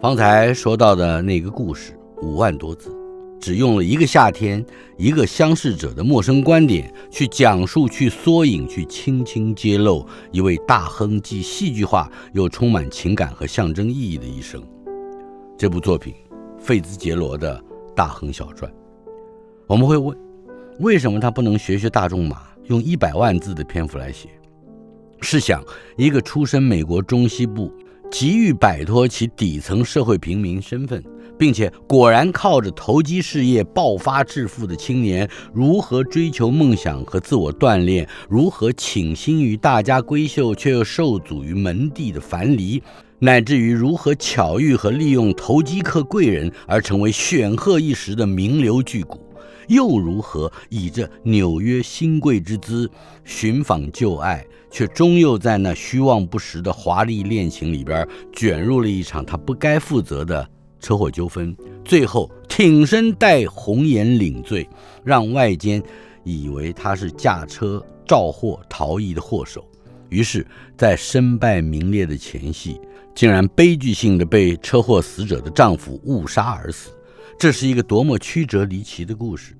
[0.00, 2.96] 方才说到的那个故事，五万多字，
[3.40, 4.64] 只用了一个夏天，
[4.96, 14.62] 一个相识者的陌生观点去讲述、去缩影、去轻轻揭露一位大亨既戏剧化又充满情感和象征意义的一生。
[15.58, 16.14] 这部作品，
[16.56, 17.58] 费兹杰罗的
[17.96, 18.70] 《大亨小传》，
[19.66, 20.16] 我们会问。
[20.82, 24.28] 为什么他不能学学大仲马，用一百万字的篇幅来写？
[25.20, 25.62] 试想，
[25.96, 27.72] 一个出身美国中西部、
[28.10, 31.00] 急于摆脱其底层社会平民身份，
[31.38, 38.08] 并且果然靠着投机事业爆发致富的青年，如何追求梦想和自我锻炼？
[38.28, 42.82] 如何倾心于大家闺秀，却又受阻于门第的樊篱？
[43.20, 49.16] 乃至于如何巧遇和利用投机客贵人，而成为显赫一时的名流巨贾？
[49.72, 52.88] 又如何以这纽约新贵之姿
[53.24, 60.46] 寻访旧爱，却终又在那虚妄不实的华丽恋情里边卷入了一场他不该负责的
[60.78, 64.68] 车祸纠纷，最后挺身戴红颜领罪，
[65.02, 65.82] 让外间
[66.22, 69.66] 以为他是驾车肇祸逃逸的祸首。
[70.10, 70.46] 于是，
[70.76, 72.78] 在身败名裂的前夕，
[73.14, 76.90] 竟然悲剧性的被车祸死者的丈夫误杀而死。
[77.38, 79.56] 这是一个多么曲折离奇的故事！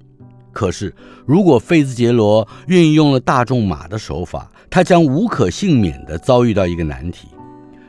[0.53, 0.95] 可是，
[1.27, 7.29] 如果费兹杰罗运用了大仲马的手法，他将无可幸免地遭遇到一个难题。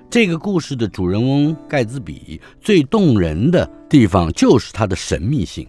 [0.09, 5.67] 这个故事的主人翁盖茨比最动人的地方就是他的神秘性。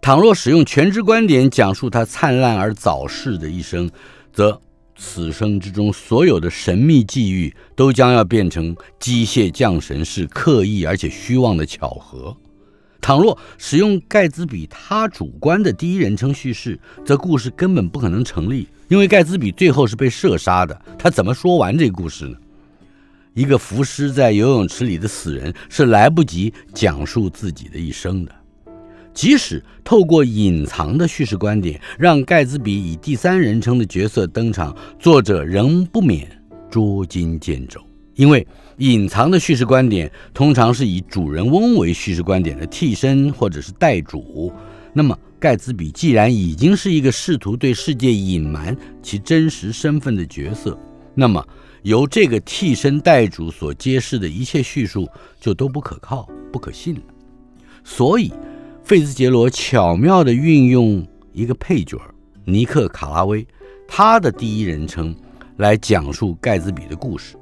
[0.00, 3.90] 倘若使用全知观点讲述他灿烂而早逝的一生，
[4.32, 4.60] 则
[4.96, 12.36] 此生之中所有的神秘际遇都将要变成机械降神式、刻意而且虚妄的巧合。
[13.02, 22.36] 倘若使用盖茨比他主观的第一人称叙事，则故事根本不可能成立，因为盖茨比最后是被射杀的，他怎么说完这个故事呢？
[23.34, 28.32] 一个浮尸在游泳池里的死人是来不及讲述自己的一生的。
[29.12, 36.30] 即使透过隐藏的叙事观点，让盖茨比以第三人称的角色登场，作者仍不免
[36.70, 37.80] 捉襟见肘。
[38.14, 38.46] 因为
[38.78, 44.52] 隐藏的叙事观点通常是以主人翁为叙事观点的替身或者是代主，
[44.92, 50.78] 那么盖茨比既然已经是一个试图对世界隐瞒其真实身份的角色，
[51.14, 51.44] 那么
[51.82, 55.08] 由这个替身代主所揭示的一切叙述
[55.40, 57.02] 就都不可靠、不可信了。
[57.82, 58.32] 所以，
[58.84, 62.00] 费兹杰罗巧妙地运用一个配角
[62.44, 63.46] 尼克·卡拉威，
[63.88, 65.14] 他的第一人称
[65.56, 67.36] 来讲述盖茨比的故事。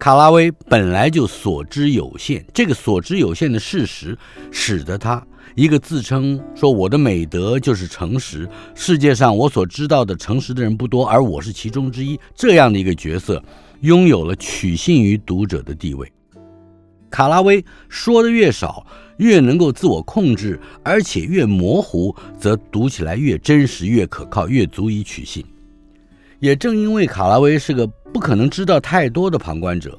[0.00, 4.16] 卡拉威本来就所知有限，这个所知有限的事实，
[4.50, 5.22] 使得他
[5.54, 13.44] 一个自称说我的美德就是诚实，世界上我所知道的诚实的人不多，而我是其中之一，这样的一个角色，
[13.82, 16.10] 拥有了取信于读者的地位。
[17.10, 18.86] 卡拉威说的越少，
[19.18, 25.44] 越能够自我控制，而且越模糊，则读起来越真实、越可靠、越足以取信。
[26.40, 29.96] 也正因为卡拉威是个不可能知道太多的旁观者，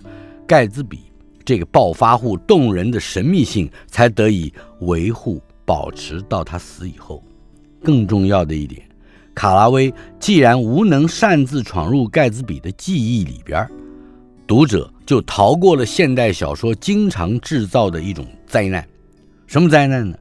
[0.47, 0.99] 盖兹比
[1.45, 7.23] 这个暴发户动人的神秘性才得以维护保持到他死以后。
[7.83, 8.81] 更重要的一点，
[9.33, 13.67] 卡拉威既然无能擅自闯入盖兹比的记忆里边，
[14.45, 18.85] 读者就逃过了现代小说经常制造的一种灾难。
[19.47, 20.17] 什么灾难呢？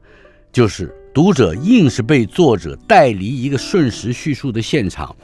[0.53, 5.15] 就是读者硬是被作者带离一个瞬时叙述的现场。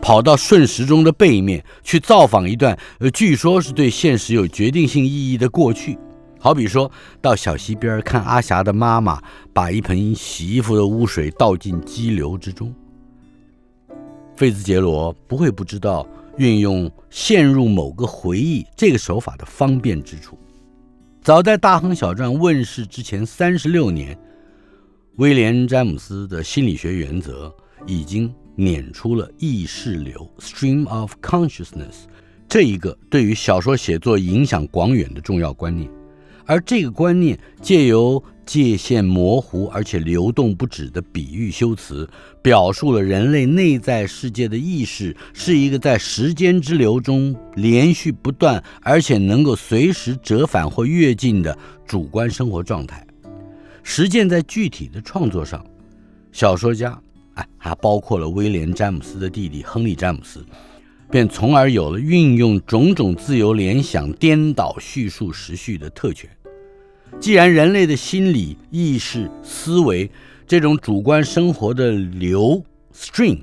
[0.00, 5.98] 跑到瞬时钟的背面去造访一段，呃，据说是对现实有决定性意义的过去。
[6.38, 6.90] 好比说
[7.20, 9.20] 到小溪边看阿霞的妈妈
[9.52, 12.72] 把一盆洗衣服的污水倒进激流之中。
[14.36, 20.38] 费兹杰罗不会不知道运用陷入某个回忆这个手法的方便之处。
[21.22, 24.16] 早在《大亨小传》问世之前三十六年，
[25.16, 27.52] 威廉·詹姆斯的心理学原则
[27.86, 28.32] 已经。
[28.56, 32.06] 撵出了意识流 （stream of consciousness）
[32.48, 35.90] 这一个对于小说写作影响广远的重要观念，
[36.44, 42.08] 而这个观念借由界限模糊而且流动不止的比喻修辞，
[42.40, 53.04] 表述了人类内在世界的意识是一个在时间之流中连续不断，而且能够随时折返或跃进的主观生活状态。
[53.82, 55.64] 实践在具体的创作上，
[56.30, 56.96] 小说家。
[57.36, 60.44] 哎，还包括了威廉·詹姆斯的弟弟亨利·詹姆斯，
[61.10, 66.28] 便从而有了运用种种自由联想、颠倒叙述时序的特权。
[67.20, 70.10] 既然人类的心理、意识、思维
[70.46, 72.62] 这种主观生活的流
[72.94, 73.40] （stream）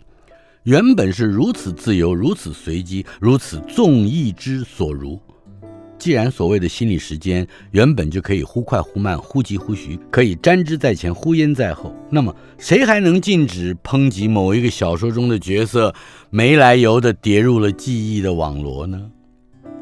[0.63, 5.19] 原本是如此自由、如此随机、如此纵意之所如。
[5.99, 15.93] 既然所谓的心理时间原本就可以忽快忽慢、忽急忽徐，可以沾之在前、忽焉在后，那么谁还能禁止抨击某一个小说中的角色
[16.29, 19.09] 没来由地跌入了记忆的网罗呢？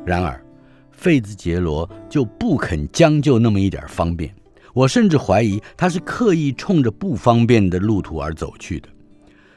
[0.06, 0.44] 然而，
[0.92, 4.32] 费兹杰罗就不肯将就那么一点方便。
[4.74, 8.88] 我甚至怀疑他是刻意冲着不方便的路途而走去的。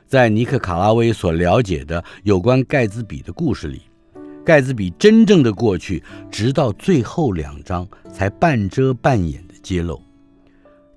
[0.06, 3.82] 在尼克·卡拉威所了解的有关盖茨比的故事里。
[4.44, 10.00] 盖茨比真正的过去，直到最后两章才半遮半掩地揭露。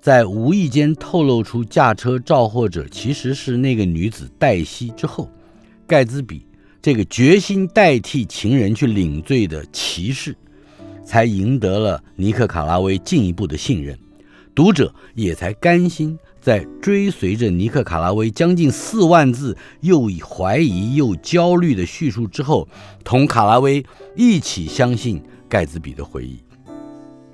[0.00, 5.30] 在无意间透露出驾车肇祸者其实是那个女子黛西之后，
[5.86, 6.46] 盖茨比
[6.80, 10.36] 这个决心代替情人去领罪的骑士，
[11.04, 13.98] 才赢得了尼克·卡拉威进一步的信任，
[14.54, 16.18] 读者也才甘心。
[16.48, 22.66] 在追随着尼克·卡拉威将近四万字，又怀疑又焦虑的叙述之后，
[23.04, 23.84] 同卡拉威
[24.16, 26.38] 一起相信盖茨比的回忆。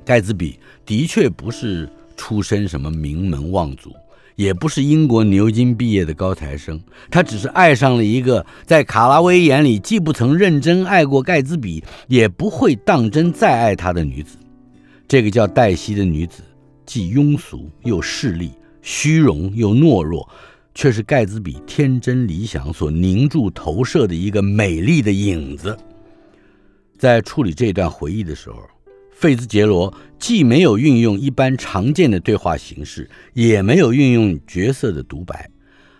[0.04, 3.92] 盖茨比的确不是出身什么名门望族，
[4.34, 14.36] 也不是英国牛津毕业的高材生，他只是爱上了一个在卡拉威眼里既不曾认真爱过盖茨比，也不会当真再爱他的女子。
[15.06, 16.42] 这个叫黛西的女子，
[16.84, 18.50] 既庸俗又势利。
[18.86, 20.28] 虚荣又懦弱，
[20.74, 25.74] 却是盖茨比天真理想所凝注投射的一个美丽的影子。
[26.98, 28.58] 在处理这段回忆的时候，
[29.10, 35.48] 费兹杰罗既没有运用一般常见的对话形式，也没有运用角色的独白，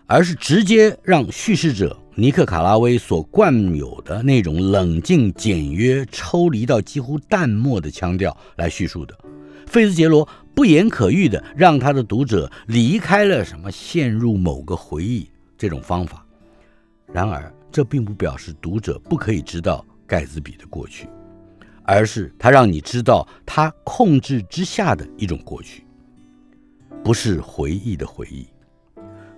[0.05, 9.19] 而是直接让叙事者尼克·卡拉威所惯有的那种冷静、简约、抽离到几乎淡漠的腔调来叙述的。
[9.67, 10.29] 费兹杰罗。
[10.55, 15.29] 不言可喻的让他的读者离开了什么陷入某个回忆
[15.59, 16.25] 这种方法，
[17.13, 21.09] 然而这并不表示读者不可以知道盖茨比的过去，
[21.83, 25.85] 而是他让你知道他控制之下的一种过去，
[27.03, 28.47] 不是回忆的回忆。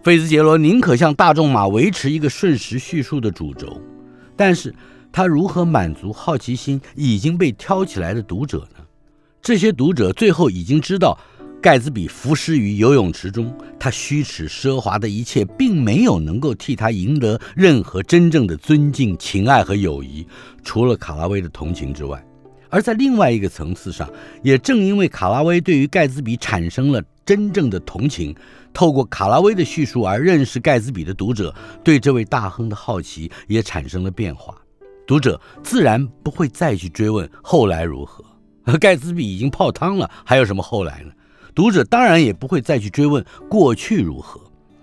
[0.03, 3.81] 菲兹杰罗宁可向大仲马维持一个瞬时叙述的主轴，
[4.37, 4.73] 但是
[5.11, 8.86] 他如何满足好奇心已经被挑起来的读者呢？
[9.47, 11.17] 这些读者最后已经知道，
[11.63, 20.27] 盖茨比浮尸于游泳池中，他虚掷奢华的一切，并没有能够替他赢得任何真正的尊敬、情爱和友谊，
[20.65, 22.21] 除了卡拉威的同情之外。
[22.71, 24.11] 而在另外一个层次上，
[24.43, 28.35] 也正因为卡拉威对于盖茨比产生了真正的同情，
[28.73, 34.53] 透过卡拉威的叙述而认识盖茨比的读者，对这位大亨的好奇也产生了变化。
[35.07, 38.25] 读者自然不会再去追问后来如何，
[38.81, 41.13] 盖茨比已经泡汤了，还有什么后来呢？
[41.55, 44.41] 读者当然也不会再去追问过去如何，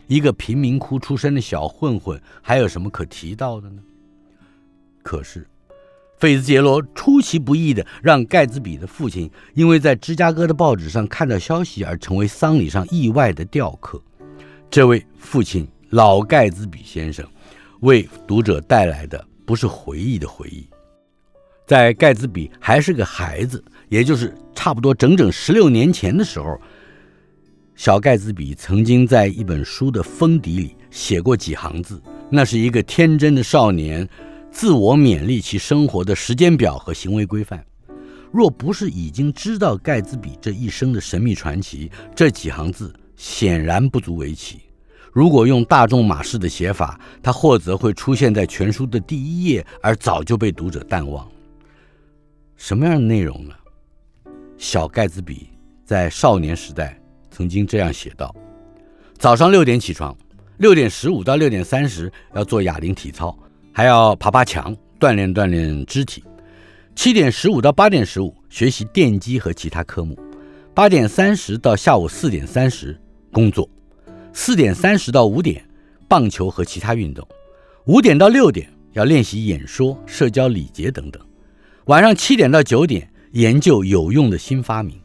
[0.07, 3.81] 一个贫民窟出身的小混混，还有什么可提到的呢？
[5.01, 5.47] 可是。
[6.15, 14.01] 费兹杰罗出其不意地让盖茨比的父亲因为在芝加哥的报纸上看到消息而成为丧礼上意外的吊客。
[14.71, 17.27] 这位父亲老盖茨比先生
[17.81, 20.65] 为读者带来的不是回忆的回忆。
[21.65, 26.59] 在盖茨比还是个孩子，也就是差不多整整十六年前的时候，
[27.75, 34.07] 小盖茨比曾经在一本书的封底里写过几行字，那是一个天真的少年。
[34.51, 37.65] 自我勉励其生活的时间表和行为规范，
[38.31, 44.59] 若不是已经知道盖茨比这一生的神秘传奇，这几行字显然不足为奇。
[45.11, 51.27] 如果用大仲马式的写法，它或则会出现在全书的第一页，而早就被读者淡忘。
[52.63, 53.53] 什么样的内容呢？
[54.57, 55.49] 小盖茨比
[55.83, 56.97] 在少年时代
[57.29, 58.33] 曾经这样写道：
[59.17, 60.15] 早上六点起床，
[60.59, 63.37] 六点十五到六点三十要做哑铃体操。
[63.73, 66.23] 还要爬爬墙，锻炼锻炼肢体。
[66.95, 70.17] 七点十五到八点十五学习电机和其他科目。
[70.73, 72.97] 八点三十到下午四点三十
[73.29, 73.69] 工作。
[74.31, 75.61] 四点三十到五点
[76.07, 77.27] 棒球和其他运动。
[77.87, 81.21] 五点到六点要练习演说、社交礼节等等。
[81.85, 84.97] 晚上七点到九点研究有用的新发明。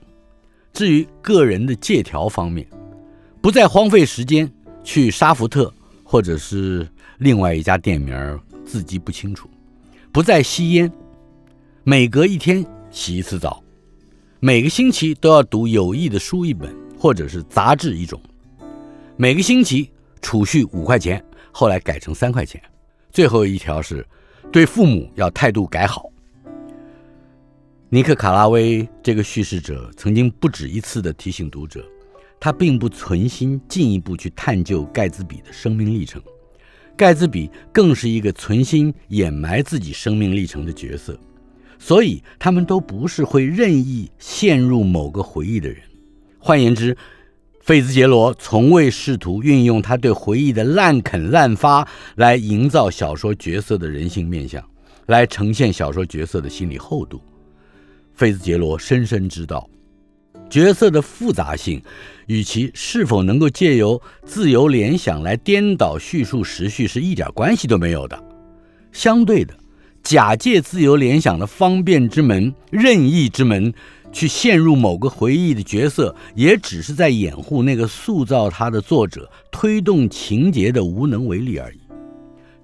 [0.73, 2.65] 至于个人的借条方面，
[3.41, 4.49] 不再荒废时间
[4.85, 5.75] 去沙福特
[6.05, 9.51] 或者是另外一家店名字迹不清楚，
[10.13, 10.91] 不再吸烟，
[11.83, 13.61] 每隔一天洗一次澡，
[14.39, 18.21] 每个星期都要读有益的书一本或者是杂志一种，
[19.17, 19.91] 每个星期
[20.23, 22.63] 储蓄五块钱，后来改成三块钱。
[23.11, 24.07] 最后一条是，
[24.53, 26.08] 对父母要态度改好。
[27.91, 31.83] 尼克·卡拉威这个叙事者曾经不止一次地提醒读者，
[32.39, 36.21] 他并不存心进一步去探究盖兹比的生命历程。
[36.95, 41.19] 盖兹比更是一个存心掩埋自己生命历程的角色，
[41.79, 45.79] 所以他们都不是会任意陷入某个回忆的人。
[46.39, 46.95] 换言之，
[47.63, 54.63] 费兹杰罗从未试图运用他对回忆的滥垦滥发来营造小说角色的人性面相，
[55.07, 57.19] 来呈现小说角色的心理厚度。
[58.19, 59.67] 费兹杰罗深深知道。
[60.51, 61.81] 角色的复杂性，
[62.27, 68.19] 与其是否能够借由自由联想来颠倒叙述时序是一点关系都没有的。
[68.91, 69.55] 相对的，
[70.03, 73.73] 假借自由联想的方便之门、任意之门，
[74.11, 81.79] 去陷入某个回忆的角色，也只是在掩护那个塑造他的作者推动情节的无能为力而已。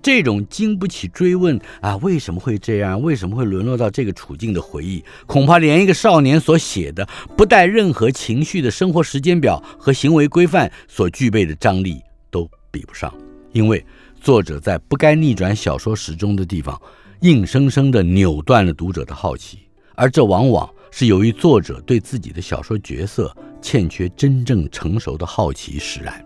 [0.05, 3.00] 这种经不起追问啊，为什么会这样？
[3.00, 13.11] 为什么会沦落到这个处境的回忆，恐怕连一个少年所写的不带任何情绪的生活时间表和行为规范所具备的张力都比不上。
[13.52, 13.82] 因为
[14.20, 16.78] 作者在不该逆转小说时钟的地方，
[17.22, 19.61] 硬生生地扭断了读者的好奇，
[19.94, 26.22] 而这往往是由于作者对自己的小说角色欠缺真正成熟的好奇使然。